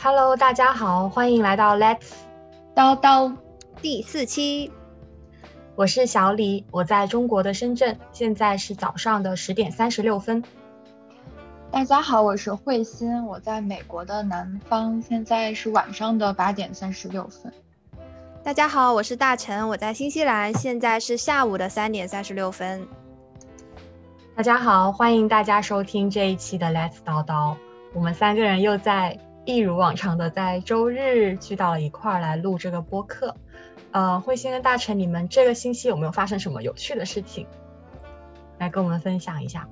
[0.00, 2.12] Hello，大家好，欢迎来到 Let's
[2.72, 3.34] 叨叨
[3.82, 4.70] 第四期。
[5.74, 10.44] 我是小李，我在中国的深圳，现在是早上的十点三十六分。
[11.72, 17.52] 大家好，我是慧心，我在美国的南方，现在是晚上的八点三十六分。
[18.44, 22.86] 大家好，我是大陈，我在新西兰，现在是下午的三点三十六分。
[24.36, 27.56] 大家好，欢迎大家收听这一期的 Let's 叨叨。
[27.92, 29.18] 我们三个人又在
[29.48, 33.34] 一如往常的在周日聚到了一块儿来录这个播客。
[33.92, 37.46] 呃，慧心跟大臣，你们这个星期有没有发生什么有趣的事情？
[38.58, 39.66] 来跟我们分享一下。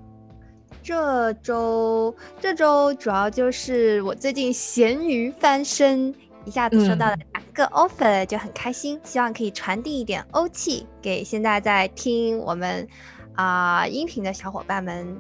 [0.83, 6.15] 这周这周主要就是我最近咸鱼翻身，
[6.47, 8.99] 一下子收到了两个 offer，就很开心。
[9.05, 12.89] 希望可以传递一点欧气给现在在听我们
[13.35, 15.15] 啊、音频的小伙伴们。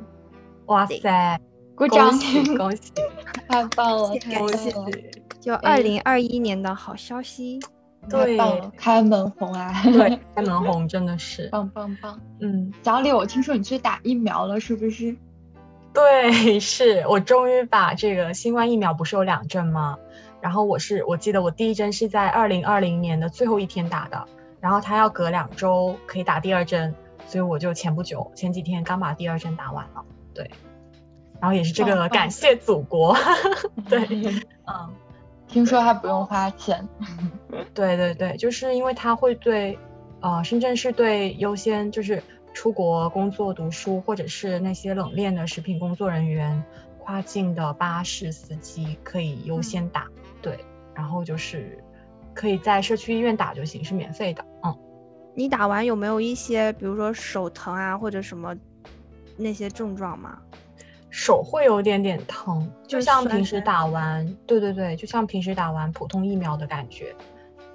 [0.65, 1.39] 哇塞，
[1.77, 2.93] 鼓掌恭喜恭喜
[3.49, 4.71] 太棒了，太恭棒喜！
[4.71, 4.87] 了，
[5.41, 7.61] 就二零二一年的好消息，
[8.09, 9.73] 对太棒了，开门红啊！
[9.85, 12.19] 对， 开门红真的是，棒棒棒！
[12.41, 15.15] 嗯，小李，我听说你去打疫苗了，是不是？
[15.93, 19.97] 对，是我终于把这个新冠疫苗不是有两针吗？
[20.41, 24.25] 然后我是我记得我第一针是在二零二零年的最后一天打的，
[24.61, 26.95] 然后他要隔两周可以打第二针，
[27.27, 30.51] 所以我就前不久前几天刚把第二针打完了，对，
[31.47, 33.17] 然后也是这个感谢祖国，
[33.89, 34.01] 对，
[34.67, 34.93] 嗯。
[35.47, 36.89] 听说还不用花钱。
[37.73, 39.79] 对对对，就是因为它会对，
[40.21, 42.21] 呃，深圳市对优先就是
[42.53, 46.61] 出国工作、读书，或者是那些冷链的食品工作人员、
[46.99, 50.09] 跨境的巴士司机可以优先打，
[50.43, 50.59] 对，
[50.97, 51.79] 然后就是
[52.35, 54.77] 可以在社区医院打就行，是免费的，嗯。
[55.37, 58.53] 你打完有没有一些，比如说手疼啊，或者什么
[59.37, 60.43] 那些症状吗？
[61.11, 67.15] 手会有点点疼，就像平时打完，对对对，就像平时打完普通疫苗的感觉，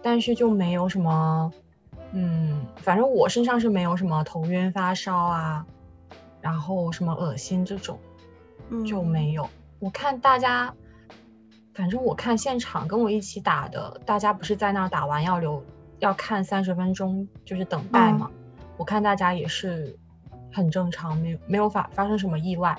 [0.01, 1.51] 但是就没有什么，
[2.11, 5.65] 嗯，反正我身上是没有什么头晕发烧啊，
[6.41, 7.97] 然后什么恶心这种
[8.69, 9.49] 嗯，就没有。
[9.79, 10.73] 我看大家，
[11.73, 15.63] 反正我看现场跟我一起打的，大家不是在那儿打完要留
[15.99, 18.31] 要看三十分钟，就是等待嗯嘛。
[18.77, 19.97] 我看大家也是
[20.51, 22.77] 很正常，没有没有发发生什么意外。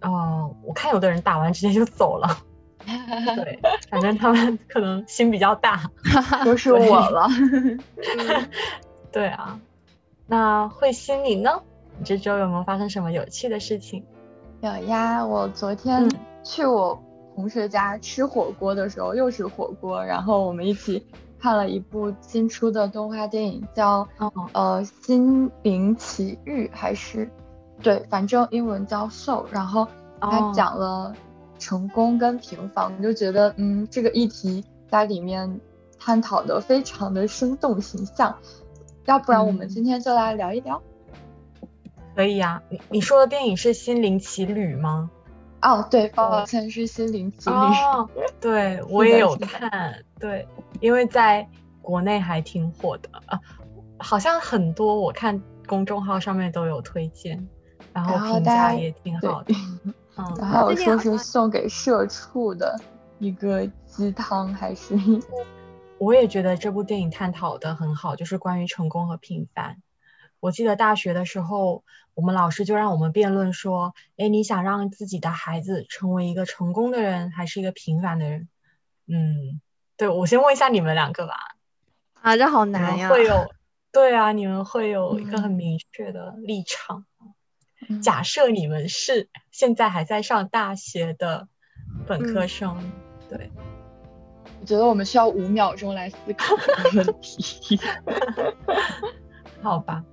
[0.00, 2.28] 呃，我看有的人打完直接就走了，
[2.84, 3.58] 对，
[3.90, 5.90] 反正他们可能心比较大。
[6.44, 7.28] 都是我了。
[9.12, 9.58] 对啊，
[10.26, 11.50] 那慧心你呢？
[11.98, 14.04] 你这周有没有发生什么有趣的事情？
[14.60, 16.10] 有呀，我昨天嗯
[16.42, 16.98] 去我
[17.34, 21.04] 同学家吃火锅的时候，又是火锅，然后我们一起
[21.38, 27.30] 看了一部新出的动画电影，叫嗯，呃《心灵奇遇》，还是
[27.82, 29.86] 对，反正英文叫 Soul，然后
[30.20, 31.14] 它哦讲了
[31.58, 35.60] 成功跟平凡，我就觉得嗯，这个议题在里面
[35.98, 38.36] 探讨的非常的生动形象，
[39.06, 40.80] 要不然我们嗯今天就来聊一聊。
[42.14, 42.62] 可以啊。
[42.68, 45.10] 你你说的电影是《心灵奇旅》吗？
[45.62, 47.56] 哦，对，抱歉，是心灵奇旅。
[47.56, 48.08] 哦，
[48.40, 50.46] 对 我也有看，对，
[50.80, 51.46] 因为在
[51.82, 53.38] 国内还挺火的啊，
[53.98, 57.46] 好像很多我看公众号上面都有推荐，
[58.08, 59.54] 然后评价也挺好的，
[60.16, 62.80] 然嗯，后还有说是送给社畜的
[63.18, 64.94] 一个鸡汤，还是
[65.98, 69.82] 我也觉得这部电影探讨的很好，就是关于成功和平凡。
[70.40, 71.84] 我记得大学的时候，
[72.14, 78.48] 我们老师就让我们辩论说，哎，你想让自己的孩子成为一个成功的人，还是一个平凡的人？
[79.06, 79.60] 嗯，
[79.98, 81.34] 对，我先问一下你们两个吧，
[82.22, 83.10] 啊，这好难呀。
[83.10, 83.52] 会有，
[83.92, 87.04] 对啊，你们会有一个很嗯明确的立场。
[87.20, 87.34] 嗯
[88.02, 91.48] 假设你们是现在还在上大学的
[92.06, 92.92] 本科嗯生，
[93.28, 93.50] 对，
[94.60, 97.78] 我觉得我们需要五秒钟来思考这个问题。
[99.62, 100.04] 好吧，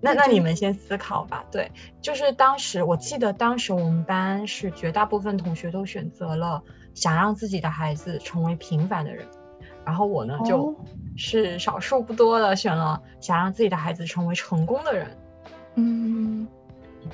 [0.00, 1.44] 那那你们先思考吧。
[1.50, 1.70] 对，
[2.00, 6.62] 就是当时我记得当时我们班是绝大部分同学都选择了
[6.94, 9.26] 想让自己的孩子成为平凡的人，
[9.84, 10.76] 然后我呢哦就
[11.16, 15.16] 是少数不多的选了想让自己的孩子成为成功的人。
[15.76, 16.46] 嗯，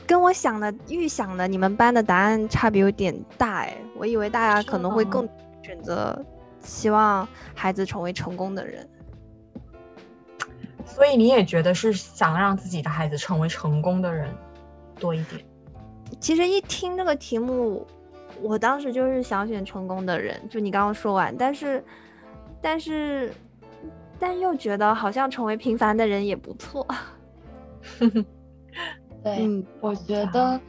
[0.06, 5.28] 跟我想的预想的，你们班的答案差别有点大哎，我以为大家可能会更
[5.62, 6.24] 选择
[6.60, 8.88] 希望孩子成为成功的人。
[10.84, 14.28] 所以你也觉得是想让自己的孩子成为成功的人
[14.98, 15.44] 多一点？
[16.18, 17.86] 其实一听这个题目，
[18.40, 21.84] 我当时就是想选成功的人，就你刚刚说完，但是，
[22.62, 23.32] 但是，
[24.18, 26.86] 但又觉得好像成为平凡的人也不错。
[29.22, 30.60] 对，嗯，我觉得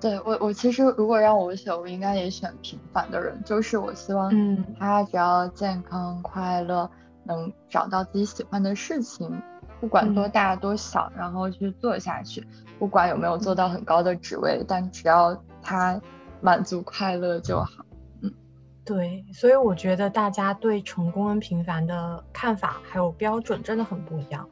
[0.00, 6.90] 对我，我其实如果让我选，我应该也选平凡的人，就是我希望，嗯，他只要健康快乐，
[7.24, 9.30] 能找到自己喜欢的事情，
[9.78, 12.46] 不管多大多小，然后去做下去，
[12.78, 16.00] 不管有没有做到很高的职位，但只要他
[16.40, 17.84] 满足快乐就好。
[18.22, 18.32] 嗯，
[18.86, 24.48] 对，所以我觉得大家对成功跟平凡的看法还有标准真的很不一样。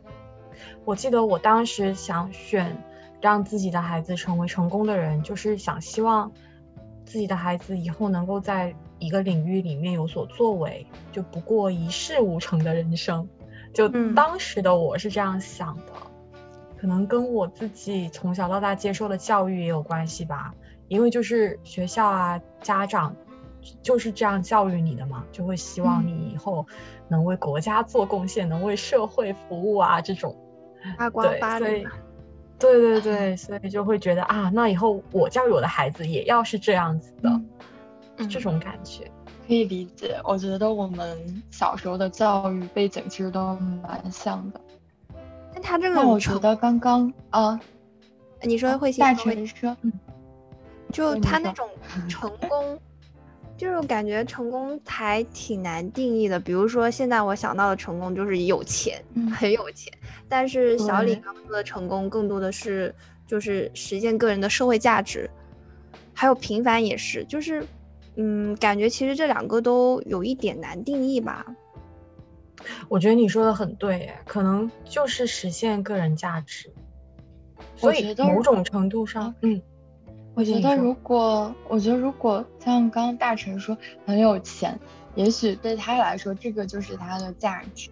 [0.85, 2.85] 我记得我当时想选。
[3.21, 6.31] 让自己的孩子成为成功的人，就是想希望
[7.05, 13.29] 自己的孩子以后能够在一个领域里面有所作为，就不过一事无成的人生。
[13.75, 15.93] 就当时的我是这样想的，
[16.77, 20.55] 可能跟我自己从小到大接受的教育也有关系吧。
[20.89, 23.15] 因为就是学校啊，家长
[23.83, 26.67] 就是这样教育你的嘛，就会希望你以后
[27.09, 30.35] 能为国家做贡献，能为社会服务啊这种。
[30.97, 31.67] 发光发热。
[31.67, 31.87] 对
[32.59, 37.41] 对对对，所以就会觉得啊，那以后我教育我的孩子也要是这样子的，
[38.29, 39.11] 这种感觉
[39.47, 40.21] 可以理解。
[40.25, 44.61] 我觉得我们小时候的教育背景其实都蛮像的。
[45.55, 47.61] 但他这个，我觉得刚刚啊，
[48.43, 49.93] 你说会大成说，嗯，
[50.93, 51.69] 就他那种
[52.09, 52.79] 成功。
[53.59, 59.03] 就是感觉成功还挺难定义的，比如说现在我想到的成功就是有钱，
[59.37, 59.93] 很有钱。
[60.29, 62.95] 但是小李刚说的成功更多的是
[63.27, 65.29] 就是实现个人的社会价值，
[66.15, 67.67] 还有平凡也是，就是
[68.15, 71.45] 嗯，感觉其实这两个都有一点难定义吧。
[72.89, 76.73] 我觉得你说的很对，可能就是实现个人价值，
[77.75, 79.61] 所以某种程度上，嗯。
[80.39, 83.77] 我觉得，如果我觉得，如果像刚刚大成说
[84.07, 84.79] 很有钱，
[85.17, 87.91] 也许对他来说，这个就是他的价值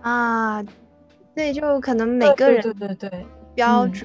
[0.00, 0.60] 啊。
[1.36, 4.04] 对，就可能每个人对对对标准。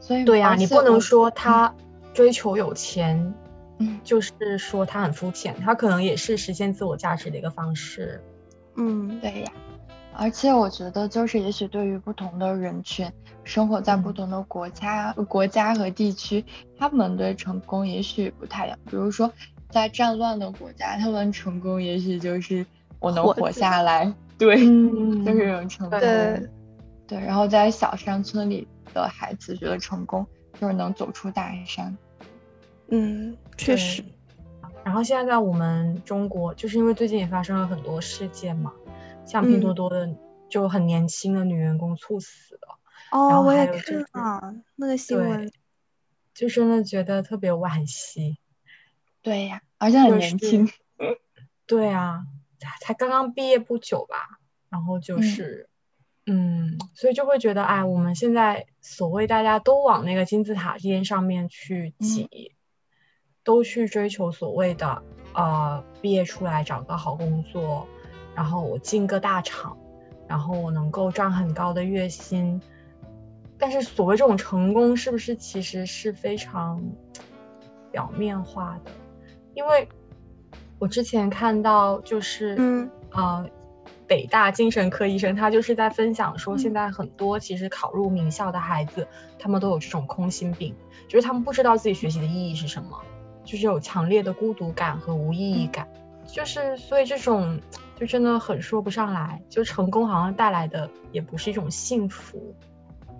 [0.00, 1.74] 所以对呀，你不能说他
[2.14, 3.34] 追求有钱，
[3.78, 8.22] 嗯，就是说他很肤浅，他可能也是实现自我价值的一个方式。
[8.76, 9.52] 嗯，对呀。
[10.16, 13.06] 而且我觉得，就是也许对于不同的人群。
[13.44, 16.44] 生活在不同的国家、国家和地区，
[16.78, 18.78] 他们对成功也许不太一样。
[18.86, 19.30] 比如说，
[19.70, 22.64] 在战乱的国家，他们成功也许就是
[22.98, 26.00] 我能活下来，对，就是这种成功。
[26.00, 26.48] 对，
[27.06, 27.18] 对。
[27.20, 30.26] 然后在小山村里的孩子觉得成功
[30.58, 31.96] 就是能走出大山。
[32.88, 34.02] 嗯，确实。
[34.84, 38.72] 然后现在在我们中国，就是因为最近也发生了很多事件嘛，
[39.26, 40.08] 像拼多多的
[40.48, 42.78] 就很年轻的女员工猝死了。
[43.14, 45.48] 哦，我也看了那个新闻，
[46.34, 48.38] 就真的觉得特别惋惜。
[49.22, 50.68] 对呀，而且很年轻。
[51.64, 52.24] 对啊，
[52.80, 54.40] 才刚刚毕业不久吧。
[54.68, 55.68] 然后就是，
[56.26, 62.56] 嗯，所以就会觉得，哎，我们现在所谓大家都往那个金字塔尖上面去挤，
[63.44, 67.86] 都去追求所谓的呃，毕业出来找个好工作，
[68.34, 69.78] 然后我进个大厂，
[70.26, 72.60] 然后我能够赚很高的月薪。
[73.64, 76.82] 但是所谓这种成功，是不是其实是非常
[77.90, 78.90] 表面化的？
[79.54, 79.88] 因为
[80.78, 83.48] 我之前看到，就是嗯呃，
[84.06, 89.08] 北大精神科医生他就是在分享说，现在很多其实考入名校的孩子，
[89.38, 90.74] 他们都有这种空心病，
[91.08, 93.00] 就是他们不知道自己学习的意义是什么，
[93.44, 95.88] 就是有强烈的孤独感和无意义感，
[96.26, 97.58] 就是所以这种
[97.98, 102.54] 就真的很说不上来，就成功好像带来的也不是一种幸福。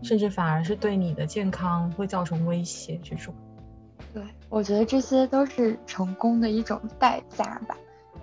[0.05, 3.35] 甚至反而是对你的健康会造成威胁，这种。
[4.13, 7.77] 对，我觉得这些都是成功的一种代价吧。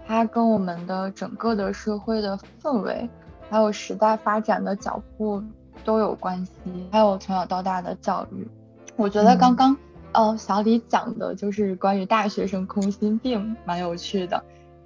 [0.06, 3.10] 它跟我们的整个的社会的氛围，
[3.50, 5.44] 还有时代发展的脚步
[5.84, 6.52] 都有关系，
[6.92, 8.48] 还有从小到大的教育。
[8.96, 9.76] 我觉得刚刚，
[10.14, 14.44] 哦，小李讲的就是关于大学生空心病，蛮有趣的。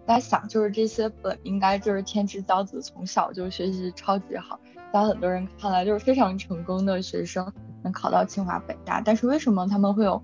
[0.08, 4.60] 在想，就是这些本应该就是天之骄子，从小就学习超级好。
[4.96, 7.52] 在很多人看来，就是非常成功的学生
[7.84, 10.24] 能考到清华北大，但是为什么他们会有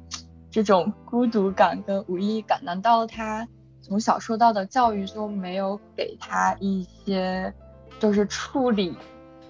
[0.49, 2.57] 这种孤独感跟无意义感？
[2.63, 3.45] 难道他
[3.81, 7.53] 从小受到的教育就没有给他一些，
[7.99, 8.95] 就是处理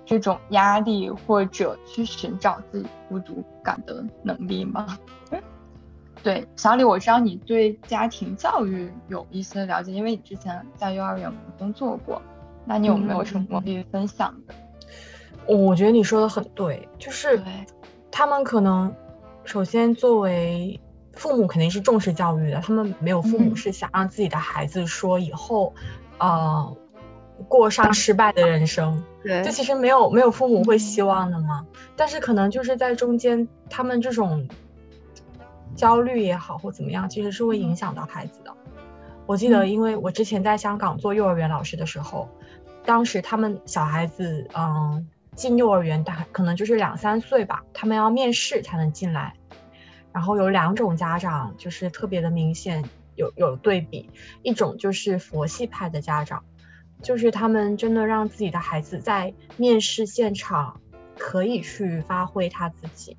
[0.07, 4.97] 这种压力或者去寻找自己孤独感的能力吗？
[6.23, 12.19] 对，小李，我知道你对家庭教育有一些了解，因为你之前在幼儿园工作过，
[12.65, 14.55] 那你有没有什么可以分享的？
[15.47, 17.41] 我觉得你说的很对，就是
[18.11, 18.93] 他们可能
[19.43, 20.79] 首先作为
[21.13, 25.73] 父母肯定是重视教育的，他们没有父母是想让自己的孩子说以后，
[26.19, 26.77] 呃，
[27.47, 29.03] 过上失败的人生。
[29.23, 31.65] 对，这其实没有没有父母会希望的嘛。
[31.95, 34.47] 但是可能就是在中间，他们这种
[35.75, 38.51] 焦虑也好或怎么样，其实是会影响到孩子的。
[39.27, 42.27] 我记得，因为我之前在香港做幼儿园老师的时候，
[42.85, 45.07] 当时他们小孩子，嗯，
[45.41, 49.33] 进幼儿园大概可能就是两三岁吧，他们要面试才能进来。
[50.13, 52.83] 然后有两种家长就是特别的明显
[53.15, 54.07] 有有对比，
[54.43, 56.43] 一种就是佛系派的家长，
[57.01, 60.79] 就是他们真的让自己的孩子在面试现场
[61.17, 63.17] 可以去发挥他自己，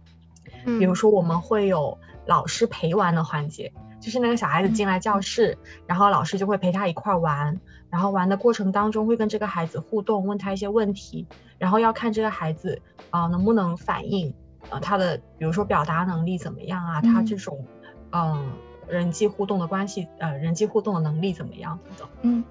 [0.65, 3.73] 比如说我们会有老师陪玩的环节。
[4.03, 5.57] 就是那个小孩子进来教室，
[5.87, 11.25] 然后老师就会陪他一块玩，然后玩的过程当中会跟这个孩子互动，问他一些问题，
[11.57, 14.35] 然后要看这个孩子啊能不能反应，
[14.71, 17.65] 呃他的比如说表达能力怎么样啊，他这种
[18.11, 18.51] 嗯
[18.89, 22.09] 人际互动的关系呃人际互动的能力怎么样等等。
[22.23, 22.45] 嗯，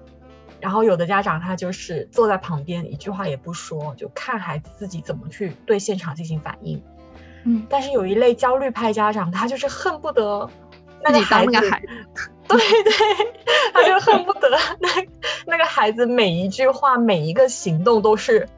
[0.58, 6.82] 然后有的家长他就是坐在旁边一句话也不说，就看孩子自己怎么去对现场进行反应。
[7.44, 10.48] 嗯，但是有一类焦虑派家长，他就是恨不得。
[11.04, 11.52] 那个孩子，
[12.48, 12.92] 对对，
[13.72, 14.88] 他就恨不得那
[15.46, 18.48] 那个孩子每一句话、每一个行动都是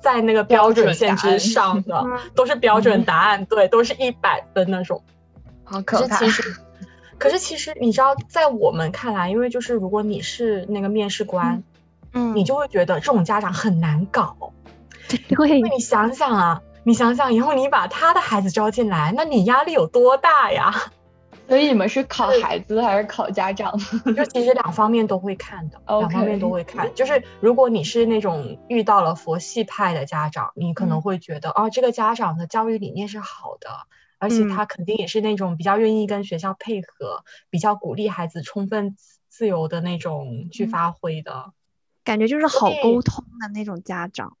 [0.00, 5.02] 在那个标准线之上的， 都是标准答案，对，都是一百分那种。
[5.64, 6.16] 好可怕。
[6.16, 6.56] 可是其实，
[7.18, 11.62] 可是其实你知道，在我们看来，因为就是如果你是那个面试官，
[12.12, 14.52] 嗯，你就会觉得这种家长很难搞。
[15.08, 20.72] 对，因为你想想啊，你想想以后你把他的孩子招进来，那你压力有多大呀？
[21.48, 23.78] 所以你们是考孩子还是考家长？
[24.16, 26.92] 就其实两方面都会看的， 两方面都会看。
[26.94, 33.70] 就是如果你是那种遇到了佛系派的家长，你可能会觉得哦，这个家长的教育理念是好的，
[34.18, 38.96] 而且他肯定也是那种比较愿意跟学校配合，比较鼓励孩子充分
[39.28, 41.52] 自由的那种去发挥的，
[42.02, 44.36] 感觉就是好沟通的那种家长。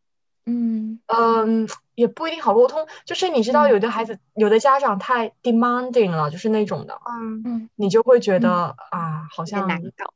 [0.46, 2.86] 嗯嗯，也不一定好沟通。
[3.04, 6.98] 就是你知道，有的孩子，有的家长太 demanding 了，就是那种的。
[7.04, 10.12] 嗯嗯，你就会觉得啊，好像难搞。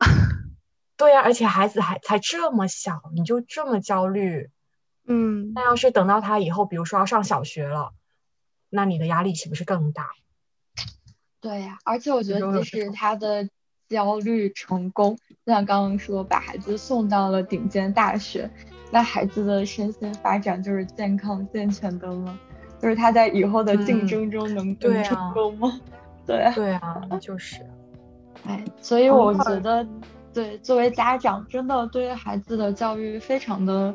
[0.96, 4.50] 对呀，而且孩子还才这么小，你就这么焦虑。
[5.06, 7.92] 嗯，那要是等到他以后，比如说要上小学了，
[8.68, 10.10] 那你的压力岂不是更大？
[11.40, 13.48] 对呀，而且我觉得，即使他的
[13.88, 18.50] 焦虑成功，就像刚刚说，把孩子送到了顶尖大学。
[18.90, 22.38] 那孩子的身心发展就是健康健全的吗？
[22.80, 25.80] 就是他在以后的竞争中能更成功吗？
[26.26, 27.56] 对啊对啊，就是。
[28.46, 29.86] 哎，所以我觉得，
[30.32, 33.94] 对，作为家长，真的对于孩子的教育非常的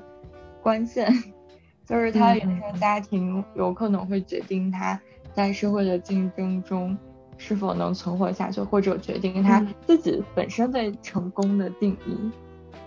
[0.61, 1.11] 关键，
[1.85, 4.99] 就是他原生家庭有可能会决定他
[5.33, 6.95] 在社会的竞争中
[7.37, 12.31] 是否能存活下去，或者决定他自己本身对成功的定义。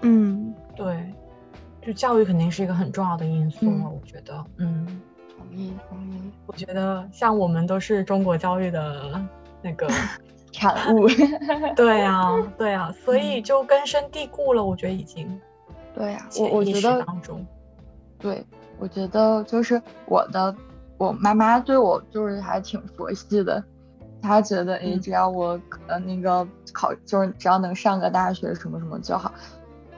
[0.03, 1.13] 嗯，对。
[1.83, 5.01] 就教育肯定是一个很重要的因素了，我觉得，嗯，
[5.37, 6.21] 同意同意。
[6.47, 9.25] 我觉得像我们都是中国教育的
[9.63, 9.89] 那个
[10.53, 11.07] 产物，
[11.77, 12.25] 对呀
[12.59, 15.41] 对呀，所以就根深蒂固了，我觉得已经。
[15.95, 17.45] 对呀，我我觉得当中，
[18.19, 18.45] 对，
[18.79, 20.55] 我觉得就是我的
[20.97, 23.63] 我妈妈对我就是还挺佛系的，
[24.23, 29.33] 她觉得哎，只要我呃那个考就是只要能上个大学什么什么就好。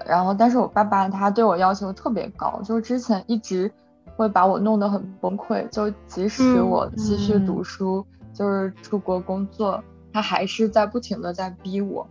[0.06, 3.70] 然后，但是我爸爸他对我要求特别高，就是之前一直
[4.16, 12.06] 会把我弄得很崩溃，就即使我继续读书，就是出国工作，他还是在不停的在逼我，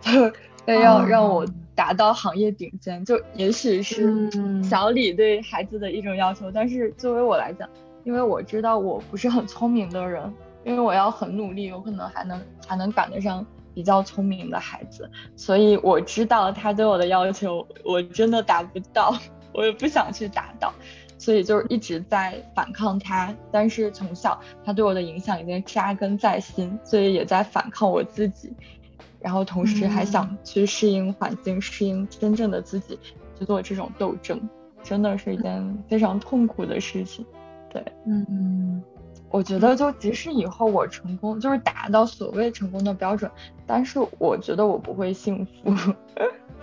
[0.00, 0.32] 就
[0.72, 3.04] 要让我达到行业顶尖。
[3.04, 4.30] 就也许是
[4.62, 7.68] 小李对孩子的一种要求，但是作为我来讲，
[8.04, 10.32] 因为我知道我不是很聪明的人，
[10.64, 13.44] 因为我要很努力，有可能还能还能赶得上。
[13.74, 19.14] 比较聪明的孩子，所以我知道他对我的要求，我真的达不到，
[19.52, 20.72] 我也不想去达到，
[21.18, 23.34] 所以就是一直在反抗他。
[23.50, 28.52] 但是从小他对我的影响已经扎根在心，所以也在反抗我自己，
[29.20, 32.98] 然后同时还想去适应环境，适应真正的自己，
[33.38, 34.40] 去做这种斗争，
[34.82, 37.26] 真的是一件非常痛苦的事情。
[37.70, 38.82] 对，嗯。
[39.34, 43.28] 我觉得，就即使以后我成功，就是达到所谓成功的标准，
[43.66, 45.74] 但是我觉得我不会幸福，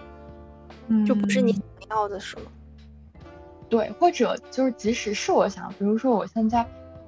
[1.06, 2.44] 就不是你想要的，是吗？
[3.68, 6.66] 对，或者就是即使是我想，比如说我现在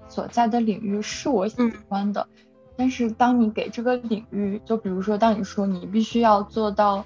[0.10, 1.56] 所在的领域是我喜
[1.88, 2.28] 欢的，
[2.76, 7.06] 但是当你给这个领域，就比如说当你说你必须要做到，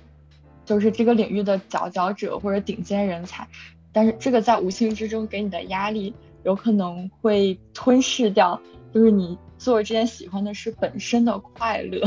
[0.66, 3.48] 就是这个领域的佼佼者或者顶尖人才，
[3.92, 6.16] 但是这个在无形之中给你的压力。
[6.48, 8.58] 有可能会吞噬掉，
[8.94, 12.02] 就是你做这件喜欢的事本身的快乐。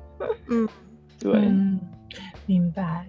[0.48, 0.66] 嗯，
[1.18, 1.30] 对，
[2.46, 3.06] 明白。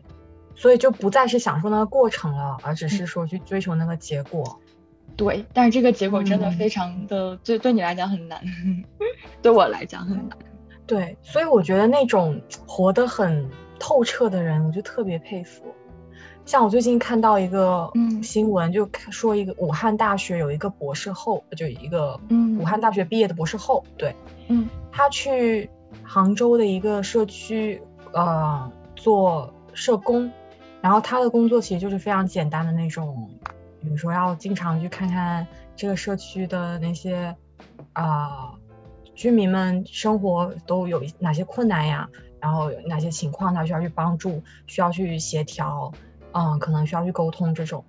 [0.56, 4.60] 所以就不再是享受那个过程了，而只是说去追求那个结果。
[5.16, 8.44] 对，但是这个结果真的非常的，对对你来讲很难，
[9.42, 10.38] 对我来讲很难。
[10.86, 13.50] 对，所以我觉得那种活得很
[13.80, 15.64] 透彻的人，我就特别佩服。
[16.46, 22.20] 像我最近看到一个新闻，就说一个武汉大学有一个博士后，就一个
[22.60, 24.14] 武汉大学毕业的博士后，对，
[24.50, 25.70] 嗯，他去
[26.04, 27.82] 杭州的一个社区，
[28.12, 30.30] 呃，做社工，
[30.82, 33.30] 然后他的工作其实就是非常简单的那种，
[33.82, 37.34] 比如说要经常去看看这个社区的那些
[37.94, 38.54] 啊
[39.16, 42.10] 居民们生活都有哪些困难呀，
[42.40, 45.92] 然后有哪些情况他需要去帮助，需要去协调。
[46.34, 47.86] 嗯，可能需要去沟通这种，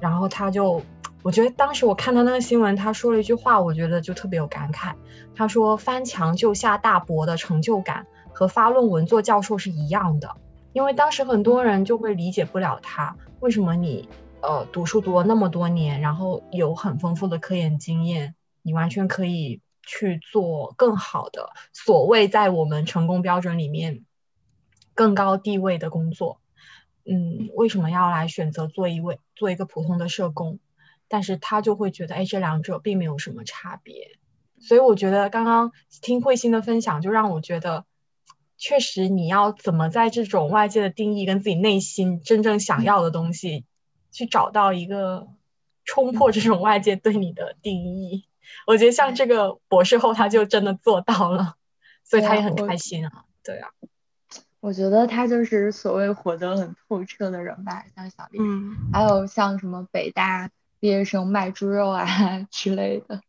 [0.00, 0.82] 然后他就，
[1.22, 4.94] 我觉得当时我看到那个新闻，他说了一句话，我觉得就特别有感慨。
[5.36, 10.36] 他说翻墙救下大伯的成就感和发论文做教授是一样的，
[10.72, 14.08] 因为当时很多人就会理解不了他为什么你
[14.40, 24.04] 呃读书读了那么多年，然后有很丰富的科研经验，你完全可以去做更好的所谓在我们成功标准里面
[24.94, 26.38] 更高地位的工作。
[27.04, 30.58] 嗯，为什么要来选择做一位做一个普通的社工？
[31.06, 34.18] 但是他就会觉得，哎，这两者并没有什么差别。
[34.58, 37.84] 所以我觉得刚刚听慧心的分享，就让我觉得，
[38.56, 43.66] 确实你要怎么在这种外界的定义跟自己内心真正想要的东西，
[44.10, 45.28] 去找到一个
[45.84, 48.26] 冲破这种外界对你的定义。
[48.66, 51.56] 我觉得像这个博士后，他就真的做到了，
[52.02, 53.24] 所以他也很开心啊。
[53.42, 53.68] 对啊。
[54.64, 58.38] 我觉得他就是所谓活得很透彻的人吧，像小丽，
[58.94, 60.48] 还有像什么北大
[60.80, 62.06] 毕业生卖猪肉啊
[62.50, 63.20] 之类的。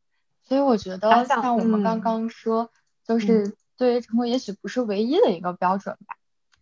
[0.43, 2.71] 所以我觉得像我们刚刚说，
[3.05, 6.15] 就是对于成功也许不是唯一的一个标准吧，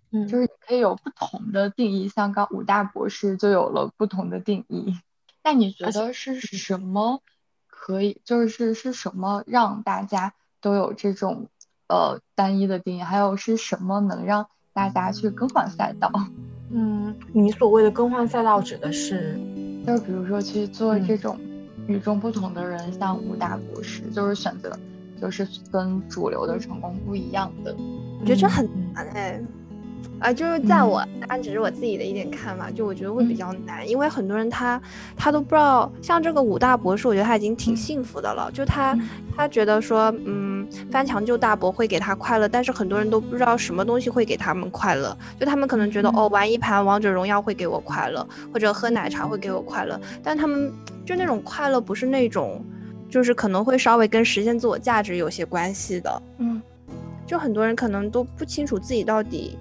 [0.10, 2.10] 嗯，就是可以有不同的定义。
[2.10, 4.98] 像刚武大博士就有了不同的定义。
[5.44, 7.22] 那你觉得是什么
[7.68, 11.50] 可以，就是是什么让大家都有这种
[11.88, 13.04] 呃单一的定义？
[13.04, 16.12] 还有是什么能让大家去更换赛道，
[16.72, 19.40] 嗯，你所谓的更换赛道指的是，
[19.86, 21.40] 就是比如说去做这种
[21.88, 24.76] 与众不同的人，像武打博士，就是选择
[25.22, 27.76] 就是跟主流的成功不一样的，
[28.20, 29.40] 我觉得这很难哎。
[30.24, 34.82] 啊，就是在我，那只是我自己的一点看法，就我觉得会比较难，因为很多人他
[35.18, 38.98] 他都不知道，像这个武大博士，我觉得他已经挺幸福的了，就他
[39.36, 50.72] 他觉得说，嗯，翻墙救大伯会给他快乐，但是很多人都不知道什么东西会给他们快乐，就他们可能觉得哦，玩一盘王者荣耀会给我快乐，或者喝奶茶会给我快乐，但他们
[51.06, 52.64] 就那种快乐不是那种，
[53.10, 56.62] 就是可能会稍微跟实现自我价值有些关系的，嗯，
[57.28, 59.58] 就很多人可能都不清楚自己到底。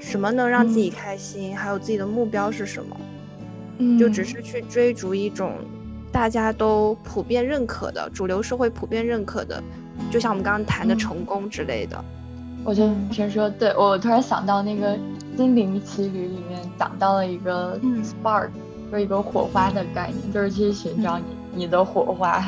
[0.00, 1.56] 什么能让自己开心？
[1.56, 2.96] 还有自己的目标是什么？
[3.78, 5.52] 嗯，就只是去追逐一种
[6.10, 9.62] 大家都普遍认可的、主流社会普遍认可的，
[10.10, 12.04] 就像我们刚刚谈的成功之类的。
[12.64, 14.94] 我就先说，对我突然想到那个
[15.36, 18.48] 《心灵奇旅》里面讲到了一个 spark，
[18.90, 22.44] 就是一个火花的概念，就是去寻找你你的火花。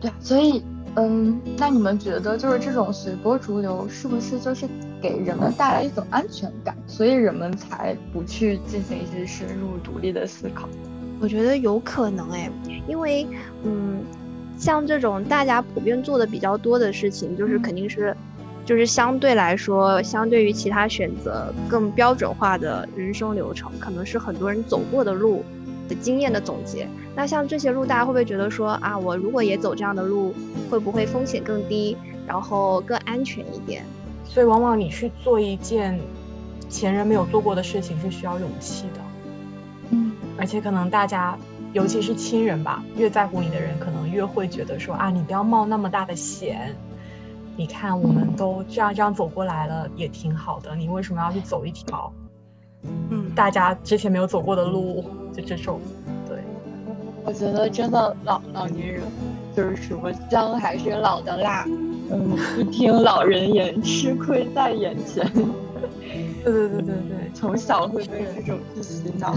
[0.00, 0.62] 对，所以
[0.94, 4.68] 嗯，那你们觉得就是这种随波逐流，是不是就是？
[5.00, 10.68] 给人们带来一种安全感，所以人们才不去进行一些深入独立的思考。
[11.20, 12.50] 我觉得有可能哎，
[12.88, 13.26] 因为
[13.62, 14.02] 嗯，
[14.56, 18.16] 像这种大家普遍做的比较多的事情，就是肯定是，
[18.64, 25.44] 就是相对来说，相对于其他选择更标准化的人生流程，可能是很多人走过的路
[25.88, 26.88] 的经验的总结。
[27.14, 30.34] 那像这些路，大家会不会觉得说啊，我如果也走这样的路，
[30.70, 33.84] 会不会风险更低，然后更安全一点？
[34.32, 35.98] 所以，往往你去做一件
[36.68, 39.00] 前人没有做过的事情，是需要勇气的。
[39.90, 41.36] 嗯，而且可能大家，
[41.72, 46.76] 尤其是亲人吧，越在乎你的人，可能越会觉得说啊，你不要冒那么大的险。
[47.56, 50.76] 你看，我们都这样这样走过来了，也挺好的。
[50.76, 52.12] 你为什么要去走一条，
[52.84, 55.04] 嗯，大家之前没有走过的路？
[55.34, 55.80] 就这种，
[56.28, 56.38] 对。
[57.24, 59.02] 我觉得真的老老年人，
[59.56, 61.66] 就是什么姜还是老的辣。
[62.10, 65.24] 嗯，不听老人言，吃亏在眼前。
[66.42, 69.34] 对对对对对，从小会被人这种洗脑，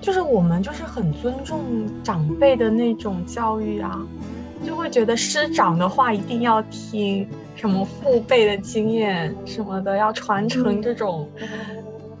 [0.00, 1.60] 就是我们就是很尊重
[2.02, 4.00] 长辈的那种教育啊，
[4.66, 11.28] 就会觉得师长的话一定要听，什么父辈的经验什么的要传承这种。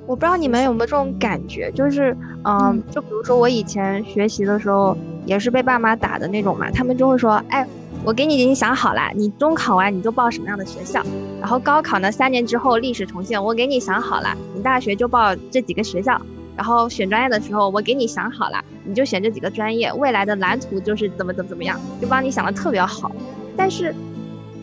[0.06, 2.14] 我不知道你们有没有这种感觉，就是
[2.44, 7.66] 嗯，就比如说我以前学习的时候也是被爸妈打的那种嘛，他们就会说，哎。
[8.04, 11.00] 我给你已经想好了，你中考完你就报什么样的学校，
[11.40, 16.20] 然后高考呢三年之后历史重现，我给你想好了，你大学就报这几个学校，
[16.56, 23.12] 然后选专业的时候，我给你想好了，你就选这几个专业，未来的蓝图就是怎么怎么怎么样，就帮你想的特别好。
[23.56, 23.94] 但是，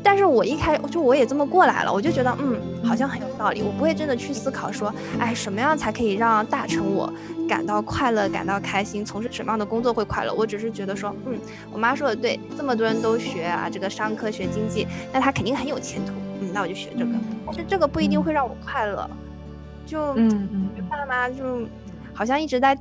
[0.10, 3.62] 但是我一开就我也这么过来了，我就觉得嗯，好像很有道理。
[3.62, 7.14] 我不会真的去思考说，哎，什么样才可以让大成我
[7.48, 10.34] 感到快乐、感到开心，从事什么样的工作会快乐？
[10.34, 11.38] 我只是觉得说，嗯，
[11.72, 16.14] 我妈说的对，这么多人都学啊，这个商科学经济，那他肯定很有前途。
[16.42, 17.12] 嗯，那我就学这个。
[17.46, 19.08] 但是这个不一定会让我快乐。
[19.86, 21.68] 就嗯嗯，爸妈就
[22.16, 22.76] 好像一直在，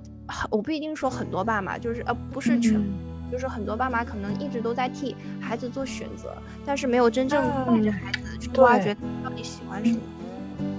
[0.49, 2.83] 我不一定说很多爸妈，就是呃不是全，
[3.31, 9.99] 就是很多爸妈可能一直都在替孩子做选择，但是没有真正带着孩子去挖掘到底喜欢什么。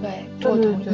[0.02, 0.84] 对，我同意。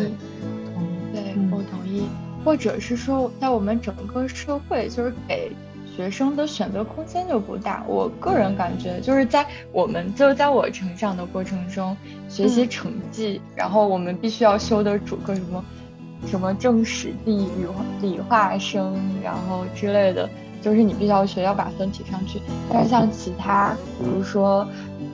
[1.12, 2.09] 对，我同意。
[2.45, 5.51] 或者是说，在我们整个社会，就是给。
[5.97, 11.97] 学生的选择空间就不大，我个人感觉就是在我们就在我成长的过程中，
[12.29, 15.64] 学习成绩，然后我们必须要修的主课什么
[16.27, 17.66] 什么政史地理
[18.03, 20.29] 理化生，然后之类的，
[20.66, 22.42] 就是你必须要学，要把分提上去。
[22.68, 24.66] 但是像其他，比如说，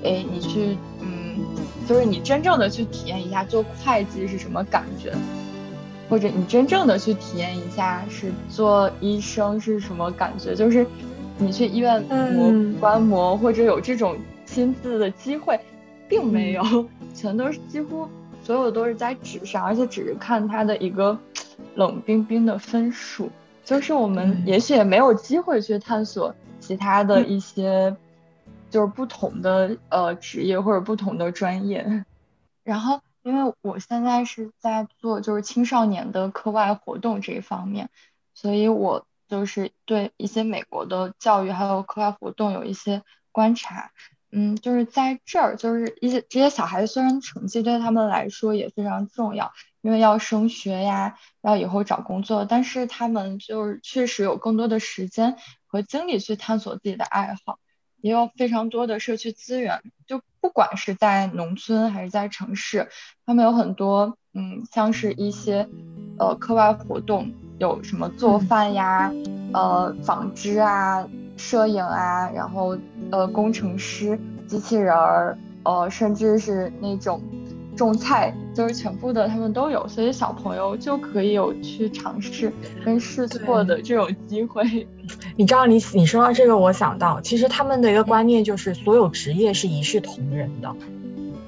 [0.03, 1.45] 哎，你去，嗯，
[1.87, 5.13] 就是你真正的去体验一下做会计是什么感觉。
[6.09, 10.55] 或者你真正的去体验一下，是做医生是什么感觉？
[10.55, 10.87] 就是
[11.37, 15.61] 你去医院模观摩，或者有这种亲自的机会，
[16.09, 16.63] 并没有，
[17.15, 18.09] 全都是几乎
[18.43, 21.19] 所有都是在纸上，而且只是看他的一个
[21.75, 23.29] 冷冰冰的分数。
[23.65, 27.97] 就是我们也许也没有机会去探索其他的一些，
[28.71, 32.05] 就是不同的呃职业或者不同的专业，
[32.65, 33.01] 然后。
[33.25, 37.89] 因为我现在是在做就是青少年的课外活动这一方面，
[38.35, 43.93] 所以我就是对一些美国的教育还有课外活动有一些观察。
[44.33, 57.59] 嗯，就是在这儿，就是一些这些小孩子虽然成绩对他们来说也非常重要，因为要升学呀，要以后找工作，但是他们就是确实有更多的时间和精力去探索自己的爱好。
[58.01, 62.89] 也有非常多的社区资源，就不管是在农村还是在城市，
[63.25, 65.69] 他们有很多，嗯，像是一些，
[66.19, 69.13] 呃，课外活动，有什么做饭呀，
[69.53, 71.07] 呃，纺织啊，
[71.43, 72.79] 摄影啊，然后，
[73.11, 77.21] 呃，工程师、机器人儿，呃，甚至是那种。
[77.75, 82.53] 种菜就是全部的，他们都有，所以小朋友就可以有去尝试
[82.85, 84.87] 跟试错的这种机会。
[85.37, 90.71] 你知道，你你说到这个，我想到，其实他们的一个观念就是，所有职业是一视同仁的。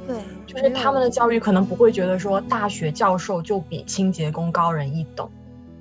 [0.07, 5.29] 对，就是他们的教育可能不会觉得说大学教授就比清洁工高人一等。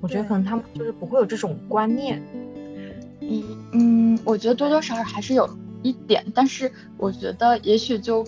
[0.02, 2.22] 我觉得可能他们就是不会有这种观念。
[3.30, 5.48] 嗯嗯，我觉得多多少少还是有
[5.82, 8.24] 一点，但是我觉得也许就。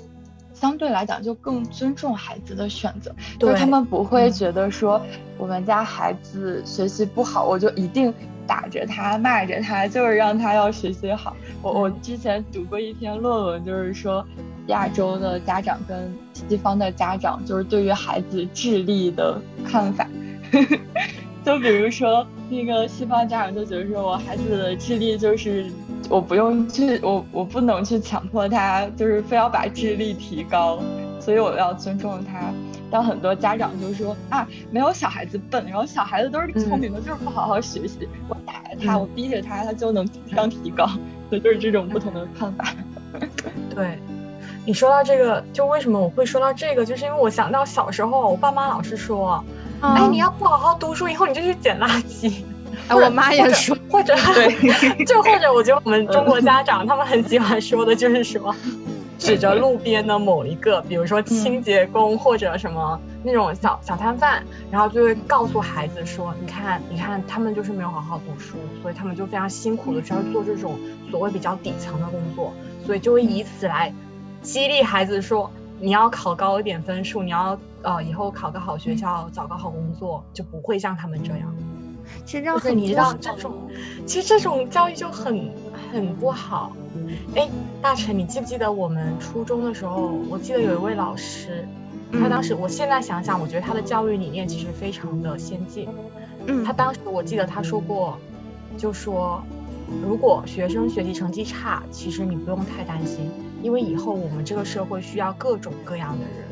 [0.58, 4.98] 相对来讲，就更尊重孩子的选择，就是他们不会觉得说
[5.36, 8.10] 我们家孩子学习不好，我就一定
[8.46, 11.36] 打着他、骂着他，就是让他要学习好。
[11.60, 14.26] 我我之前读过一篇论文，就是说
[14.68, 20.08] 亚洲的家长跟西方的家长就是对于孩子智力的看法。
[21.44, 25.70] 就比如说那个西方家长就觉得说我孩子的智力就是。
[26.08, 30.78] 我不用去，我我不能去强迫他，就是非要把智力提高，
[31.18, 32.38] 所以我要尊重他。
[32.88, 38.08] 但很多家长就说啊，没有小孩子笨，然后小孩子都是聪明的，就是不好好学习。
[38.28, 40.86] 我打着他，我逼着他，他就能提上提高。
[41.28, 42.72] 所以就是这种不同的看法。
[43.74, 43.98] 对，
[44.64, 49.44] 你说到这个，就为什么我会说到这个，就是因为我想到小时候，我爸妈老是说，
[49.80, 52.42] 哎，你要不好好读书，以后你就去捡垃圾。
[52.88, 58.54] 哎，我妈也说，或者对， 就或者我觉得我们中国家长他们很喜欢说的就是说，
[59.18, 70.78] 指着路边的某一个，比如说清洁工或者什么那种小小摊贩，然后就会告诉孩子说，你看，你看他们就是没有好好读书，所以他们就非常辛苦的需要做这种
[71.10, 72.52] 所谓比较底层的工作，
[72.84, 73.92] 所以就会以此来
[74.42, 81.54] 激励孩子说，你要考高一点分数，你要呃以后考个好学校，找个好工作，就不会像他们这样。
[82.24, 83.52] 其实让你知道这种，
[84.04, 85.50] 其实这种教育就很
[85.92, 86.72] 很不好。
[87.36, 87.48] 哎，
[87.80, 90.08] 大成，你记不记得我们初中的时候？
[90.28, 91.64] 我记得有一位老师，
[92.12, 95.88] 他当时，我现在想想，我觉得他的教育理念其实非常的先进。
[96.46, 98.18] 嗯，他当时我记得他说过，
[98.76, 99.42] 就说
[100.02, 103.30] 如果学生学习成绩差，其实你不用太担心，
[103.62, 106.45] 因为以后我们这个社会需要各种各样的人。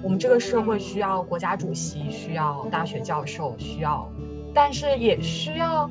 [0.00, 4.08] 嗯，我们这个社会需要国家主席，需要大学教授，需要。
[4.54, 5.88] 但是也需要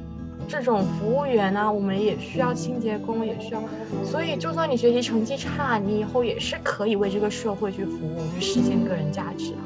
[0.48, 3.62] 这种服务员啊，我们也需要清洁工，也需要。
[4.04, 9.62] 所以，就算你学习成绩差，你以后也是可以为这个社会去服务，去实现个人价值啊。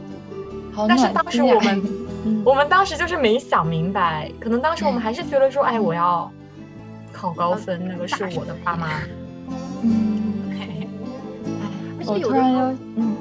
[0.73, 1.83] 好但是当时我们，
[2.43, 6.31] 我们当时就是没想明白，可能当时我们还是觉得说，哎，我要
[7.11, 8.89] 考高分，那个是我的爸妈。
[9.83, 10.49] 嗯，
[11.99, 13.15] 而且有的时候，嗯，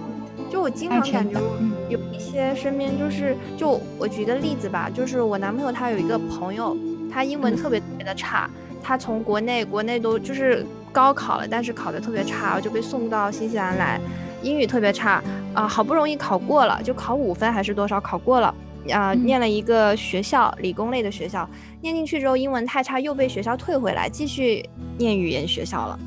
[0.52, 1.40] 就我经常感觉
[1.88, 6.76] 有一些身边就是，就我举个例子吧，就是我男朋友他有一个朋友，
[7.10, 8.50] 他英文特别特别的差，
[8.82, 13.98] 他从国内国内都就是高考了，但是考的特别差，就被送到新西兰来，
[14.42, 15.22] 英语特别差
[15.54, 18.54] 啊，好不容易考过了，就考五分还是多少，考过了。
[18.92, 21.48] 啊，念了一个学校，理工类的学校，
[21.80, 25.98] 念进去之后英文太差，又被学校退回来，继续念语言学校了。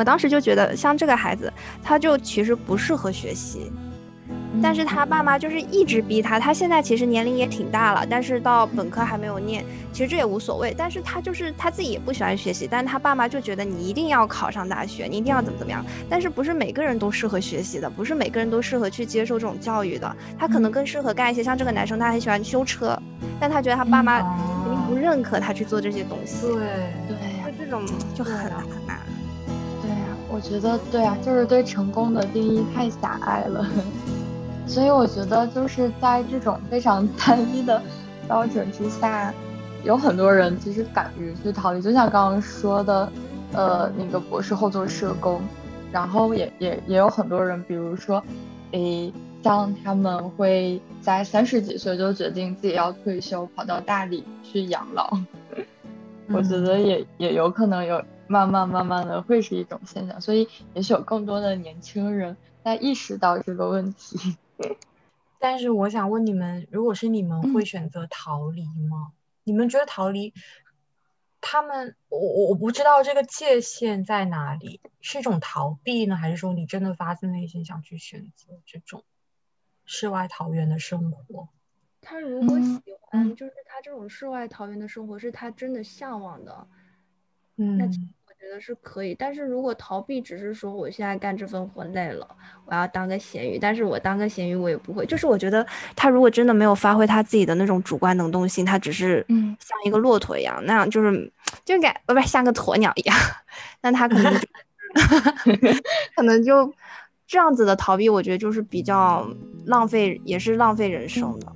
[0.00, 3.70] 我当时就觉得，像这个孩子，他就其实不适合学习。
[4.62, 10.74] 但是他爸妈就是一直逼他，他现在其实年龄也挺大了，但是到本科还没有念，其实这也无所谓。
[10.76, 15.84] 但是他就是他自己也不喜欢学习，但是他爸妈就觉得你一定要考上大学，你一定要怎么怎么样。
[16.08, 20.16] 但是不是每个人都适合学习的，不是每个人都适合去接受这种教育的。
[20.38, 22.98] 他可能更适合干一些像这个男生，他很喜欢修车，
[23.38, 24.20] 但他觉得他爸妈
[24.64, 26.46] 肯定不认可他去做这些东西。
[26.46, 26.56] 对
[27.06, 27.84] 对，就这种
[28.14, 28.64] 就很难
[30.32, 33.66] 我觉得对啊，就是对成功的定义太狭隘了。
[34.66, 37.82] 所以我觉得就是在这种非常 单一的
[38.28, 39.34] 标准之下，
[39.82, 41.82] 有很多人其实敢于去逃离。
[41.82, 43.10] 就像刚刚说的，
[43.52, 45.40] 呃，那个博士后做社工，
[45.90, 48.22] 然后也也也有很多人，比如说，
[48.70, 49.12] 诶，
[49.42, 55.10] 像他们会在三十几岁就决定自己要退休，跑到大理去养老。
[56.32, 60.20] 我觉得也也有可能有慢慢慢慢的会是一种现象。
[60.20, 64.36] 所以也许有更多的年轻人在意识到这个问题。
[65.40, 69.12] 但是我想问你们，如果是你们会选择逃离吗？
[69.42, 70.32] 你们觉得逃离，
[71.40, 79.02] 他们，我我我不知道这个界限在哪里，是一种逃避呢，还是说你真的发自内心想去选择这种
[79.86, 81.48] 世外桃源的生活？
[82.02, 86.68] 他如果喜欢，就是他这种世外桃源的生活是他真的向往的，
[87.56, 88.12] 嗯。
[88.40, 92.26] 觉得是可以，但是如果逃避只是说我现在干这份活累了，
[92.64, 95.04] 我要当个咸鱼，但是我当个咸鱼我也不会。
[95.04, 101.30] 就是我觉得他如果真的没有发挥他自己的那种主观能动性，他只是嗯像一个骆驼一样那样，就是
[101.66, 103.16] 就感不不像个鸵鸟一样，
[103.82, 104.32] 那他可能
[106.16, 106.72] 可能就
[107.26, 109.28] 这样子的逃避，我觉得就是比较
[109.66, 111.52] 浪费，也是浪费人生的。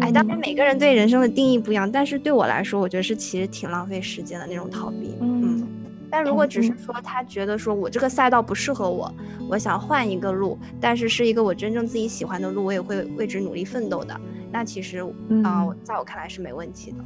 [0.00, 5.14] 哎，当然每个人对人生的定义不一样，但是对我来说，我觉得是其实挺浪费时间的那种逃避。
[5.20, 5.66] 嗯。
[6.10, 9.12] 但如果只是说他觉得说我这个赛道不适合我，
[9.48, 14.18] 我想换一个路，但是是一个我真正自己喜欢的路，我也会为之努力奋斗的。
[14.52, 14.98] 那其实
[15.44, 16.98] 啊，在我看来是没问题的。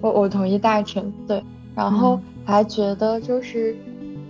[0.00, 1.42] 我我同意大成对，
[1.74, 3.74] 然后还觉得就是，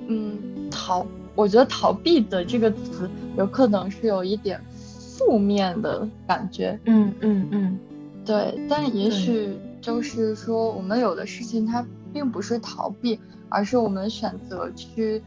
[0.06, 0.38] 嗯，
[0.70, 6.78] 逃，我觉得逃避的这个词有可能是有一点负面的感觉。
[6.84, 7.78] 嗯嗯嗯，
[8.24, 9.50] 对，但也许
[9.82, 13.18] 就是说我们有的事情它并不是逃避。
[13.50, 15.22] 而是我们选择去，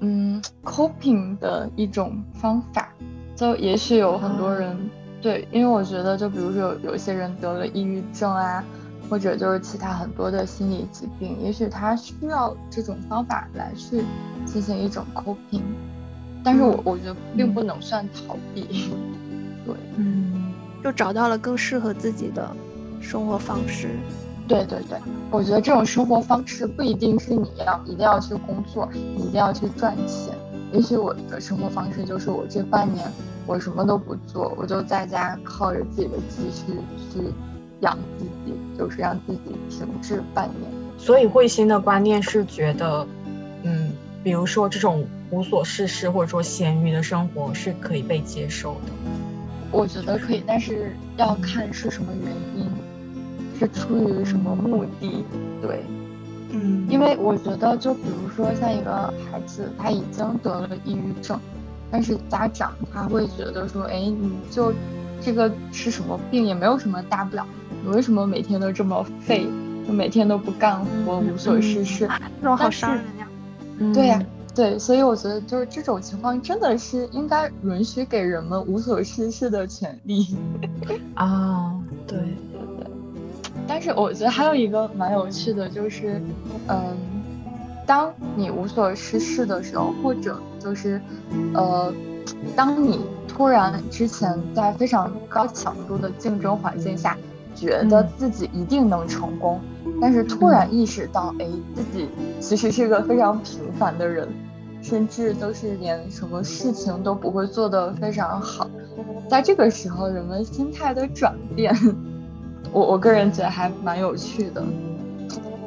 [0.00, 2.92] 嗯，coping 的一种方法。
[3.36, 4.76] 就也许有很多人
[5.22, 8.64] 对，因为我觉得，就比如说有有些人得了抑郁症啊，
[9.08, 14.02] 或者就是其他很多的心理疾病，也许他需要这种方法来去
[14.44, 15.62] 进行一种 coping。
[16.42, 18.62] 但是我我觉得并不能算逃避。
[19.64, 22.50] 对，嗯，就找到了更适合自己的
[23.00, 23.90] 生活方式。
[24.50, 24.98] 对对对，
[25.30, 30.34] 我觉得这种生活方式不一定是你要一定要去工作，你一定要去赚钱。
[30.72, 33.06] 也许我的生活方式就是我这半年
[33.46, 36.72] 我什么都不做，我就在家靠着自己的积蓄
[37.12, 37.32] 去
[37.78, 40.68] 养自己，就是让自己停滞半年。
[40.98, 43.06] 所以慧心的观念是觉得，
[43.62, 43.92] 嗯，
[44.24, 48.90] 比如说这种无所事事或者说闲鱼的生活是可以被接受的。
[49.70, 52.68] 我觉得可以，但是要看是什么原因。
[53.60, 55.22] 是出于什么目的？
[55.60, 55.84] 对，
[56.50, 61.38] 嗯，因为我觉得，就比如说像一个孩子，他已经得了抑郁症，
[61.90, 64.72] 但是家长他会觉得说，哎，你就
[65.20, 67.46] 这个是什么病，也没有什么大不了，
[67.84, 69.46] 你为什么每天都这么废，
[69.86, 72.08] 就每天都不干活，无所事事，
[72.40, 73.28] 这种好伤人呀。
[73.92, 74.22] 对呀，
[74.54, 80.26] 对，所以我觉得就是这种情况真的是应该允许给人们无所事事的权利
[81.14, 82.18] 啊，对。
[83.72, 86.20] 但是我觉得还有一个蛮有趣的，就是，
[86.66, 86.96] 嗯，
[87.86, 91.00] 当你无所事事的时候，或者就是，
[91.54, 91.94] 呃，
[92.56, 97.16] 当你突然之前在非常高强度的竞争环境下，
[97.54, 99.60] 觉得自己一定能成功，
[100.00, 102.08] 但是突然意识到，哎，自己
[102.40, 104.28] 其实是个非常平凡的人，
[104.82, 108.68] 甚至都是连什么事情都不会做得非常好，
[109.28, 111.72] 在这个时候，人们心态的转变，
[112.72, 114.64] 我我个人觉得还蛮有趣的。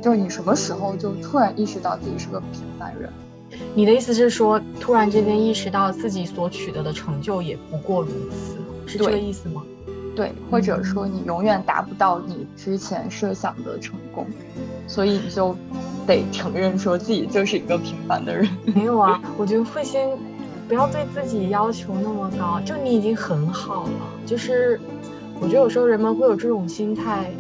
[0.02, 3.10] 就是你什么时候就突然意识到自己是个平凡人？
[3.74, 9.64] 你的意思是说，突然之间意识到自己所取得的成就也不过如此，是这个意思吗？
[10.14, 14.28] 对，或者说你永远达不到你之前设想的成功，
[14.88, 15.56] 所以你就
[16.06, 18.48] 得承认说自己就是一个平凡的人。
[18.66, 20.10] 没有啊，我觉得会先
[20.68, 23.92] 不要对自己要求那么高，就你已经很好了。
[24.26, 24.80] 就是
[25.42, 27.32] 我觉得有时候人们会有这种心态，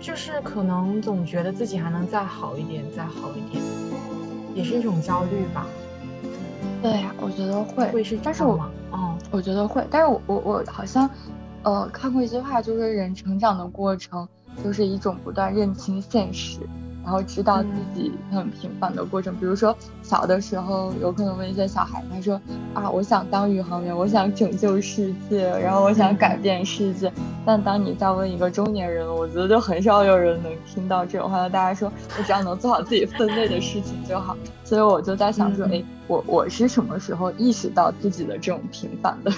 [0.00, 3.62] 就是可能总觉得自己还能再好一点，再好一点，
[4.54, 5.66] 也是一种焦虑吧。
[6.82, 8.58] 对呀，我觉得会，会是，但是我，
[8.92, 11.08] 嗯，我觉得会，但是我我我好像。
[11.62, 14.28] 呃，看过一句话，就是人成长的过程，
[14.62, 16.60] 就是一种不断认清现实，
[17.06, 19.32] 然后知道自己很平凡的过程。
[19.36, 22.34] 比如说小的时候，有可能问一些小孩，他说
[22.74, 27.12] 啊，我想当宇航员，我想拯救世界，然后我想改变世界。
[27.44, 31.48] 但当你再问一个中年人，我觉得就很少有人能听到这种话。
[31.48, 34.36] 大家说我只要能做好自己分内的事情就好。
[34.64, 39.30] 所以我就在想说，哎，我我是什么时候意识到自己的这种平凡的？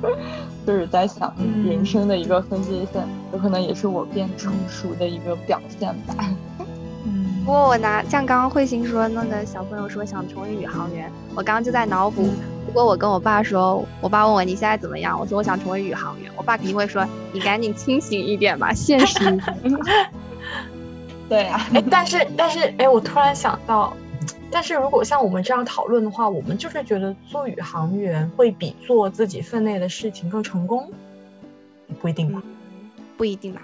[0.66, 1.34] 就是在想
[1.66, 6.14] 人生的一个分界线，有可能也是我变成熟的一个表现吧。
[7.44, 12.22] 嗯，不过我拿像刚刚慧心说那个小朋友说想成为宇航员，我刚刚就在脑补，
[12.66, 19.38] 如果我跟我爸说，我爸问我你现在怎么样，我说我想成为宇航员，我爸肯定会说你赶紧清醒一点吧，现实。
[21.28, 23.94] 对啊，哎，但是但是哎，我突然想到。
[24.50, 30.88] 但是如果像我们这样讨论的话，我们就是觉得做宇航员会比做自己分内的事情更成功，
[32.00, 32.40] 不一定吧？
[33.16, 33.62] 不一定吧？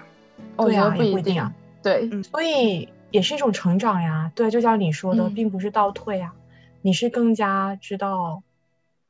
[0.57, 1.53] 对啊，不一定啊。
[1.81, 4.31] 对，所以也是一种成长呀。
[4.35, 6.33] 对，就像你说的，并不是倒退啊，
[6.81, 8.43] 你是更加知道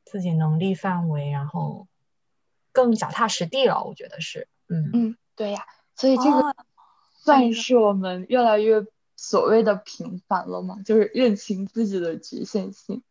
[0.04, 1.86] 自己能力范围，然后
[2.72, 3.84] 更脚踏实地了。
[3.84, 5.66] 我觉得是，嗯嗯，对呀。
[5.96, 6.54] 所以这个
[7.14, 8.84] 算是我们越来越。
[9.14, 10.78] 所谓的平凡了吗？
[10.84, 13.04] 就是认清自己的局限性，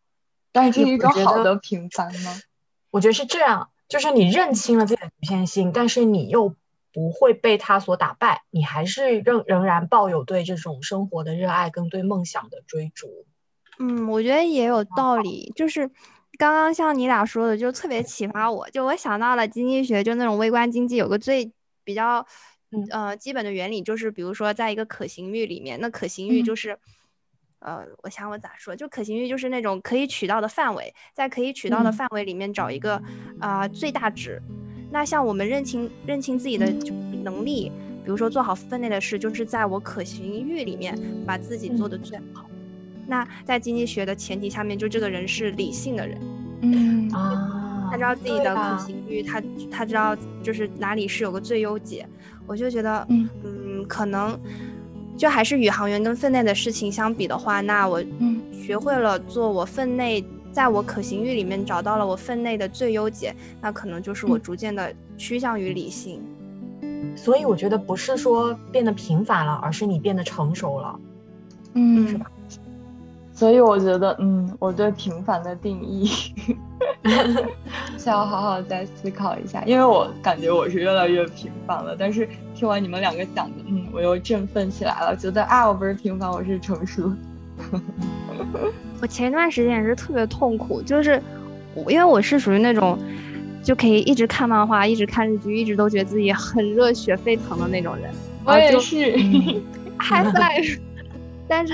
[0.51, 2.38] 但是这是一种好的平凡吗？
[2.89, 6.54] 我觉得是这样，就是你认清了自己的局限性，但是你又
[6.91, 13.25] 不会被他所打败，你还是仍仍然抱有对这种生活的热爱跟对梦想的追逐。
[13.80, 15.88] 嗯，我觉得也有道理，就是
[16.38, 21.51] 刚刚像你俩说的，就特别启发我，就我想到了经济学，就那种微观经济有个最
[21.84, 22.25] 比较。
[22.89, 26.80] 呃，基本的原理就是，比如说，在一个可行域里面，那可行域就是，
[27.60, 33.04] 呃，我想我咋说，就可行域就是那种可以取到的范围，在可以取到的范围里面找一个
[33.41, 34.41] 啊最大值。
[34.91, 36.71] 那像我们认清认清自己的
[37.23, 37.71] 能力，
[38.04, 42.45] 比如说做好分内的事，就是在我可行域里面把自己做的最好。
[43.08, 46.17] 那在经济学的前提下面，就这个人是理性的人，
[46.62, 47.10] 嗯。
[47.12, 52.08] 啊，他知道自己的可行域，他他知道就是哪里是有个最优解。
[52.45, 53.30] 我就觉得，嗯。
[53.43, 54.39] 嗯，可能
[55.17, 58.04] 就还是宇航员跟分内的事情相比的话，那我
[58.51, 66.22] 学会了做我分内，在我可行域里面找到了我分内的最优解，那可能就是我逐渐的趋向于理性。
[67.16, 71.00] 所以我觉得不是说变得平凡了，而是你变得成熟了，
[71.74, 72.30] 嗯，是吧？
[73.34, 76.06] 所以我觉得，嗯，我对平凡的定义
[77.98, 81.96] 需要好好再思考一下，因为我感觉我是越来越平凡了。
[81.98, 87.12] 但是听完你们两个讲的，嗯，我又振奋起来了，觉得啊，我不是平凡，我是成熟。
[89.02, 91.21] 我前一段时间也是特别痛苦，就是
[91.88, 92.97] 因为我是属于那种
[93.63, 98.12] 就可以一直看漫画、一直看日剧、一直都觉得自己很热血沸腾的那种人。
[98.45, 99.13] 我也是，
[99.97, 100.62] 还在，
[101.47, 101.74] 但是。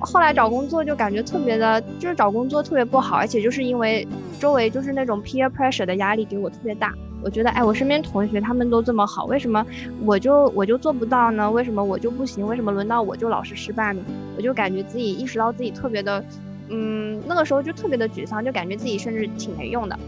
[0.00, 4.08] 后来找工作就感觉特别的，就是找工作特别不好，而且就是因为
[4.40, 6.94] 周围就是那种 peer pressure 的压力给我特别大。
[7.22, 9.64] 我觉得，哎，我身边同学他们都这么好，为什么
[10.04, 11.50] 我就我就做不到呢？
[11.50, 12.46] 为什么我就不行？
[12.46, 14.02] 为什么轮到我就老是失败呢？
[14.36, 16.24] 我就感觉自己意识到自己特别的，
[16.68, 19.98] 嗯，那个时候就特别的沮丧，就感觉自己甚至挺没用的，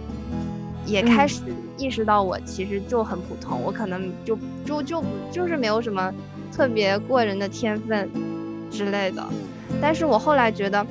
[0.87, 1.42] 也开始
[1.79, 6.12] 意识到我其实就很普通，我可能就就就就是没有什么
[6.53, 8.09] 特别过人的天分
[8.70, 9.24] 之类的。
[9.81, 10.87] 但是我后来觉得，嗯，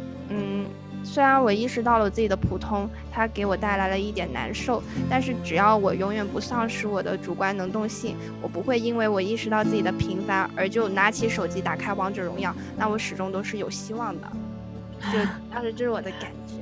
[1.03, 14.27] 虽然我意识到了我自己的普通，它给我带来了一点难受，但是只要我永远不丧失我的主观能动性，我不会因为我意识到自己的平凡而就拿起手机打开王者荣耀，那我始终都是有希望的。
[15.11, 15.19] 就
[15.51, 16.53] 当时这是我的感觉。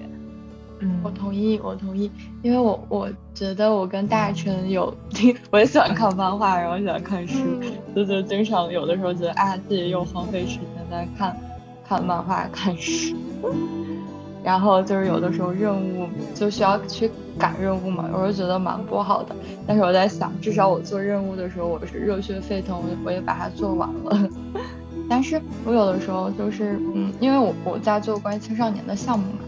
[0.79, 2.09] 嗯，我同意，我同意，
[2.41, 4.93] 因为我我觉得我跟大成有，
[5.51, 7.37] 我也喜欢看漫画，然后喜欢看书，
[7.95, 11.37] 就就经常有的时候觉得啊，自己又荒废时间在看。
[11.83, 13.17] 看漫画，看书，
[14.43, 19.35] 然后就是有的时候任务就需要去赶任务嘛，我就觉得蛮不好的。
[19.67, 24.29] 但是我在想，至少我做任务的时候我是热血沸腾，我我也把它做完了。
[25.07, 29.39] 但是我有的时候就是，嗯，因为我我在做关于青少年的项目嘛，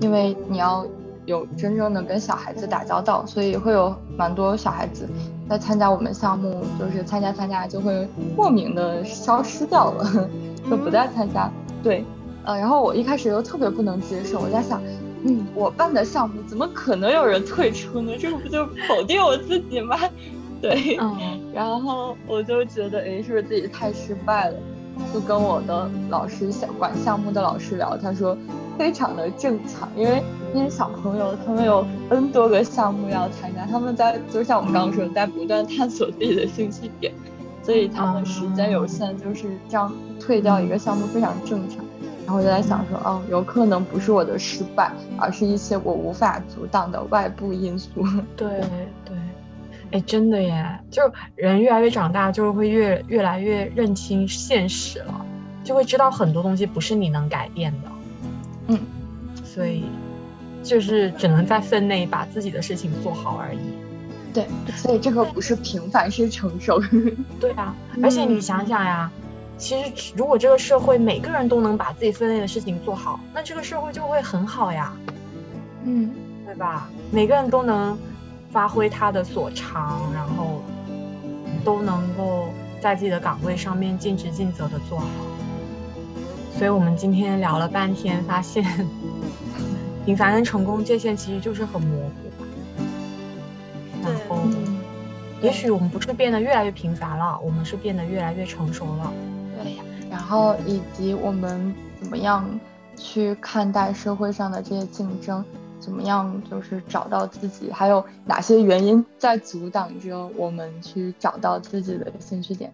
[0.00, 0.84] 因为你要
[1.26, 5.08] 有真正的跟小孩子打交道，所以会有蛮多小孩子
[5.48, 10.28] 在参加我们项目，就是参加参加就会莫名的消失掉了，
[10.68, 11.50] 就不再参加。
[11.82, 12.04] 对。
[12.46, 14.80] 呃，然后我一开始又特别不能接受，我在想，
[15.24, 18.12] 嗯，我办的项目怎么可能有人退出呢？
[18.18, 19.98] 这个不就否定我自己吗？
[20.62, 20.96] 对，
[21.52, 24.56] 然后我就觉得，哎，是不是自己太失败了？
[25.12, 28.34] 就跟我的老师管项目的老师聊，他说
[28.78, 30.22] 非常的正常，因为
[30.54, 37.12] 那些小朋友他们有 N 多个项目要参加，他们在就像我们刚刚说，在不断探索自己的兴趣点，
[37.62, 41.84] 所以他们时间有限，就是这样退掉一个项目非常正常。
[42.26, 47.88] 然后我就在想说，哦，有可能不是我的失败，而是一些我无法阻挡的外部因素。
[48.36, 48.60] 对
[49.04, 49.16] 对，
[49.92, 55.24] 哎，真的耶，就是人越来越长大，就会越越来越认清现实了，
[55.62, 57.88] 就会知道很多东西不是你能改变的。
[58.66, 58.80] 嗯，
[59.44, 59.84] 所以
[60.64, 63.58] 就是只能在分内把自己的事情做好而已。
[64.34, 66.82] 对，所以这个不是平凡，是成熟。
[67.38, 67.72] 对啊，
[68.02, 69.08] 而且你想想呀。
[69.58, 74.92] 其实，如果这个社会每个人都能把自己分内的事情做好，那这个社会就会很好呀。
[75.84, 76.90] 嗯，对吧？
[77.10, 77.98] 每个人都能
[78.50, 80.62] 发挥他的所长，然后
[81.64, 82.48] 都能够
[82.80, 85.06] 在自己的岗位上面尽职尽责的做好。
[86.58, 88.64] 所以我们今天聊了半天，发现
[90.04, 92.12] 平凡跟成功界限其实就是很模糊。
[94.04, 94.38] 然后，
[95.40, 99.12] 也许我们不是变得越来越平凡了，我们是变得越来越成熟了。
[99.62, 102.60] 对呀，然后以及我们怎么样
[102.96, 105.44] 去看待社会上的这些竞争，
[105.80, 112.72] 怎么样就是找到自己，还有哪些原因在阻挡着我们去找到自己的兴趣点？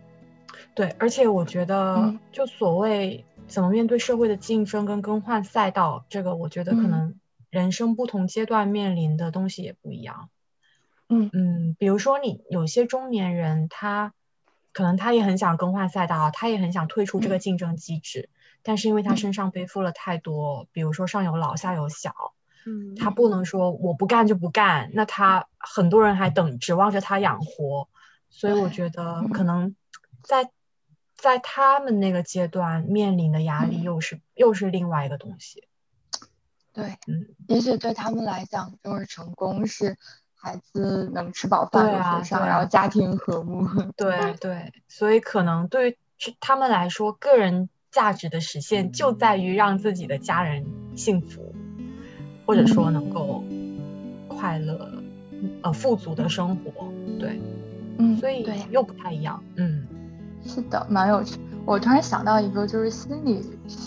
[0.74, 7.14] 对，而且我觉得，就所谓怎么面对社会的竞争跟更换赛道，这个我觉得可能
[7.50, 10.30] 人生不同阶段面临的东西也不一样。
[11.08, 14.12] 嗯嗯，比如说你有些中年人他。
[14.72, 18.30] 可能他也很想更换赛道，他也很想退出这个竞争机制，
[18.62, 22.14] 但是因为他身上背负了太多，比如说上有老下有小，
[22.64, 27.88] 嗯，他不能说我不干就不干，那他很多人还等指望着他养活，
[28.30, 29.76] 所以我觉得可能
[30.22, 30.50] 在
[31.14, 35.68] 在他们那个阶段面临的压力又是又是另外一个东西。
[36.72, 39.98] 对，嗯，也许对他们来讲，就是成功是。
[40.42, 43.64] 孩子能吃饱饭的身上，然后家庭和睦。
[43.96, 45.96] 对对，所以可能对于
[46.40, 50.66] 他们来说，个人价值的实现就在于让自己的家人
[50.96, 51.54] 幸福，
[52.44, 53.44] 或者说能够
[54.26, 54.90] 快乐、
[55.62, 56.92] 呃富足的生活。
[57.20, 57.40] 对，
[57.98, 59.40] 嗯，所以又不太一样。
[59.54, 59.86] 嗯，
[60.44, 61.38] 是的，蛮有趣。
[61.64, 63.40] 我突然想到一个，就是心理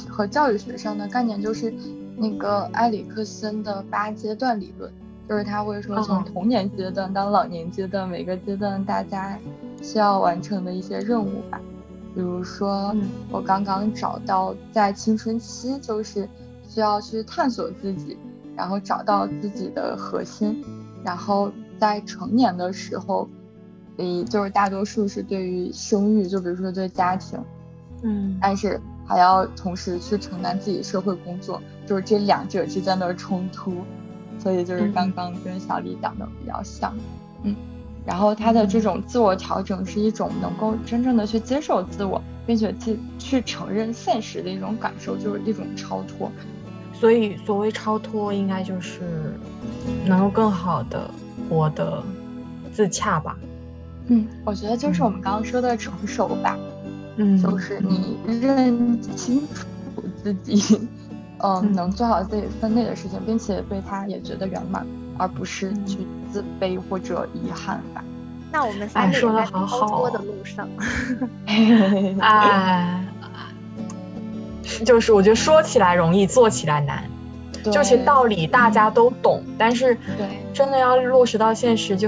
[0.08, 1.74] 和教育学上的概念，就是
[2.16, 4.90] 那个埃里克森的八阶段理论。
[5.28, 9.38] 就是他会说，从童年阶段到老年阶段，每个阶段大家
[9.82, 11.60] 需要完成的一些任务吧。
[12.14, 12.96] 比如说，
[13.32, 16.30] 我刚刚找到在青春期，就是
[16.68, 18.18] 需要去探索自己，
[18.56, 20.64] 然后找到自己的核心。
[21.04, 23.28] 然后在成年的时候，
[23.98, 27.38] 嗯，就是大多数是对于生育，就比如说对家庭，
[28.02, 33.84] 嗯，但是还要同时去承担自己社会工作，就是这两者之间的冲突。
[34.40, 36.94] 所以就是刚刚跟小李讲的比较像，
[37.44, 37.56] 嗯，
[38.06, 46.32] 然后他的这种自我调整是一种能够真正的去接受自我，并且去去承认现实的一种感受，就是一种超脱。
[46.94, 49.34] 所以所谓超脱，应该就是
[50.06, 51.12] 能够更好的
[51.50, 52.02] 活得
[52.72, 53.36] 自洽吧。
[54.08, 56.58] 嗯，我觉得就是我们刚刚说的成熟吧。
[57.18, 59.66] 嗯，就是你认清楚
[60.22, 60.88] 自己。
[61.40, 64.86] 嗯，能做好自己分内的事情，并且对他也觉得圆满，
[65.18, 66.00] 而不是去
[66.32, 68.04] 自卑或者遗憾吧。
[68.52, 70.68] 那我们三个人在超脱的路上，
[72.20, 73.06] 哎，
[74.86, 77.04] 就是我觉得说起来容易，做起来难。
[77.72, 79.98] 这些道理大家都懂，但是
[80.54, 82.08] 真的要落实到现实， 就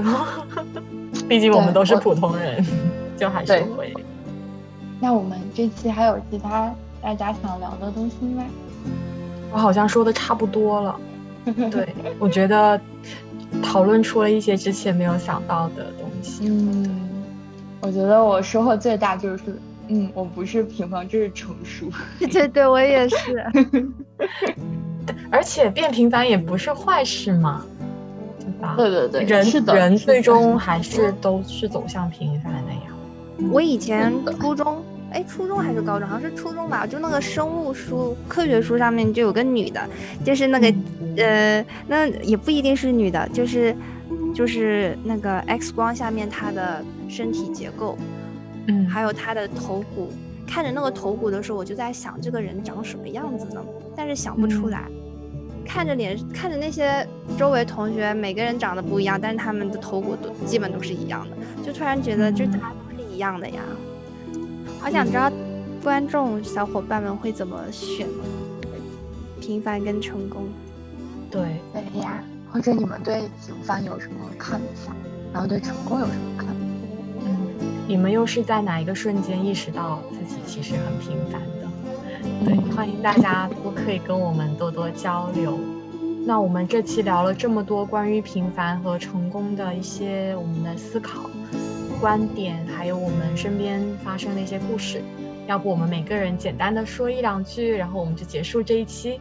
[1.28, 2.64] 毕竟我们都是普通人，
[3.18, 3.92] 就还是会。
[5.00, 6.72] 那我们这期还有其他
[7.02, 8.44] 大家想聊的东西吗？
[9.52, 11.00] 我好像说的差不多了，
[11.70, 11.88] 对
[12.18, 12.80] 我觉得
[13.62, 16.46] 讨论出了一些之前没有想到的东西。
[16.48, 17.08] 嗯，
[17.80, 19.44] 我觉得我收获最大就是，
[19.88, 21.86] 嗯，我不是平凡，就是成熟。
[22.30, 23.16] 对对，我也是。
[25.30, 27.64] 而且变平凡也不是坏事嘛，
[28.38, 28.74] 对吧？
[28.76, 32.80] 对对对，人是的，人最终还是都是走向平凡的呀。
[33.50, 34.82] 我以前初中，
[35.18, 39.84] 哎，初中还是高中，好像是初中吧，就那个生物书、科学书上面就有个女的，
[40.24, 40.72] 就是那个，
[41.16, 43.74] 呃，那也不一定是女的，就是
[44.32, 47.98] 就是那个 X 光下面她的身体结构，
[48.68, 50.12] 嗯，还有她的头骨。
[50.46, 53.60] 看着那个头骨的时候，我就在想这个人长什么样子呢？
[53.96, 54.84] 但是想不出嗯来。
[55.66, 57.04] 看着脸，看着那些
[57.36, 63.60] 周围同学，每个人长得不一样，但是他们的头骨都基本都是一样的，就突然觉得这嗯大家都是一样的呀。
[64.80, 65.30] 好想知道
[65.82, 68.06] 观众小伙伴们会怎么选
[69.40, 70.48] 平凡跟成功。
[71.30, 74.94] 对，对呀，或者你们对平凡有什么看法？
[75.32, 76.54] 然后对成功有什么看法？
[77.26, 77.36] 嗯，
[77.86, 81.68] 你们又是在哪一个瞬间意识到自己其实很平凡的？
[82.44, 85.58] 对，欢迎大家都可以跟我们多多交流。
[86.24, 91.28] 那我们这期聊了这么多关于平凡和成功的一些我们的思考、
[92.00, 95.02] 观点，还有我们身边发生的一些故事。
[95.46, 99.20] 要不我们每个人简单的说一两句，然后我们就结束这一期。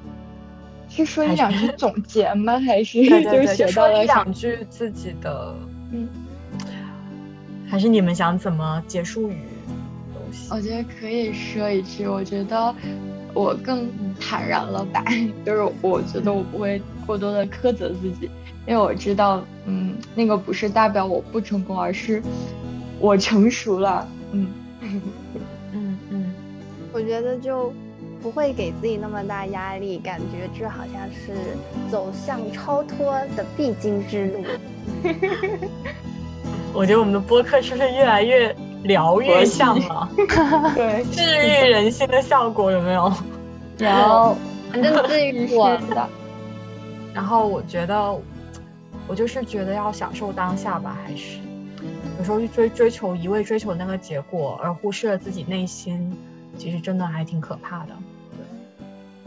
[0.89, 2.59] 是说一两句总结吗？
[2.59, 4.03] 还是对对 对，是学到就说一了？
[4.05, 5.55] 两句自己的，
[5.91, 6.07] 嗯，
[7.67, 9.37] 还是你们想怎么结束语。
[10.51, 12.73] 我觉得可以说一句，我觉得
[13.33, 15.03] 我更坦然了吧，
[15.45, 18.29] 就是我觉得我不会过多的苛责自己，
[18.65, 22.21] 因为我知道，嗯，那个不是代表我不成功，而是
[22.99, 24.47] 我成熟了，嗯。
[25.73, 26.33] 嗯嗯，
[26.93, 27.73] 我觉得就
[28.21, 31.33] 不会给自己那么大压力，感觉这好像是
[31.91, 34.43] 走向超脱的必经之路。
[36.73, 40.09] 我觉得我们的播客是不是越来越疗愈向了？
[40.75, 43.11] 对，治愈人心的效果有没有？
[43.77, 44.35] 然后
[44.71, 46.07] 反正治愈我是的，
[47.13, 48.15] 然后我觉得，
[49.07, 51.39] 我就是觉得要享受当下吧，还是
[52.17, 56.17] 有时候去追追求一味追求那个结果，而忽视了自己内心，
[56.57, 57.95] 其实真的还挺可怕的。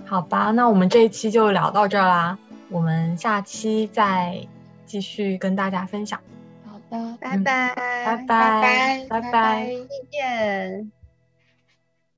[0.04, 2.38] 好吧，那我们这一期就聊到这儿啦，
[2.68, 4.46] 我们下期再
[4.86, 6.20] 继续跟大家分享。
[6.66, 10.99] 好的，拜拜，拜拜拜拜拜拜再见。